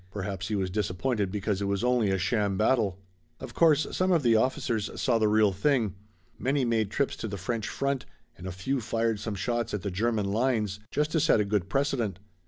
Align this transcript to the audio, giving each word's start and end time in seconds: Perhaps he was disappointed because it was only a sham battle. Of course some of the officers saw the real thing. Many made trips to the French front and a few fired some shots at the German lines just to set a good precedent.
Perhaps 0.09 0.47
he 0.47 0.55
was 0.55 0.71
disappointed 0.71 1.31
because 1.31 1.61
it 1.61 1.65
was 1.65 1.83
only 1.83 2.09
a 2.09 2.17
sham 2.17 2.57
battle. 2.57 2.97
Of 3.39 3.53
course 3.53 3.85
some 3.95 4.11
of 4.11 4.23
the 4.23 4.35
officers 4.35 4.89
saw 4.99 5.19
the 5.19 5.27
real 5.27 5.51
thing. 5.51 5.93
Many 6.39 6.65
made 6.65 6.89
trips 6.89 7.15
to 7.17 7.27
the 7.27 7.37
French 7.37 7.67
front 7.67 8.07
and 8.35 8.47
a 8.47 8.51
few 8.51 8.81
fired 8.81 9.19
some 9.19 9.35
shots 9.35 9.75
at 9.75 9.83
the 9.83 9.91
German 9.91 10.25
lines 10.31 10.79
just 10.89 11.11
to 11.11 11.19
set 11.19 11.39
a 11.39 11.45
good 11.45 11.69
precedent. 11.69 12.17